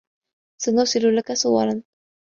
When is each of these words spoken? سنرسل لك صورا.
سنرسل 0.61 1.15
لك 1.15 1.33
صورا. 1.33 1.83